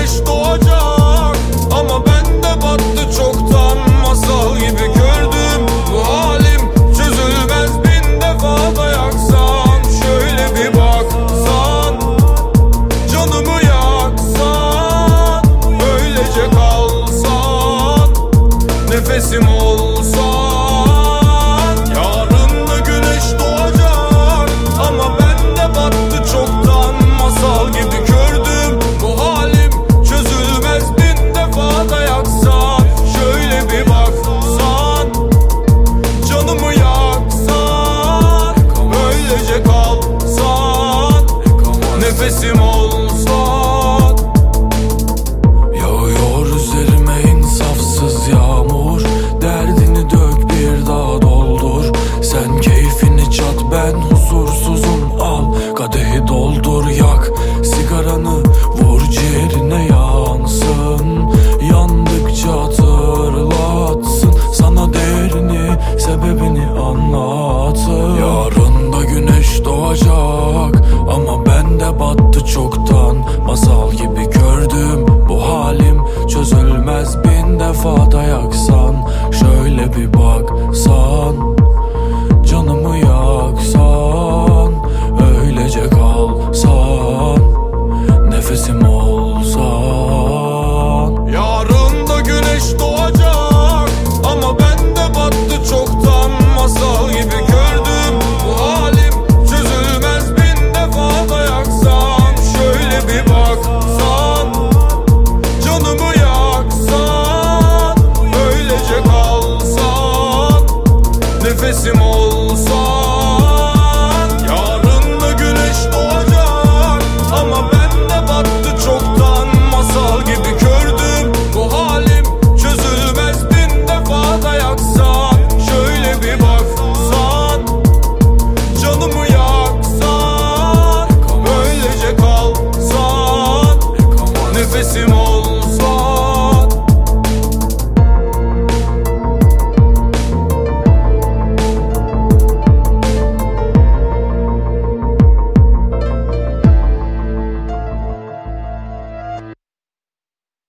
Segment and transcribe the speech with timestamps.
[0.00, 1.36] güneş doğacak.
[1.72, 2.09] Ama ben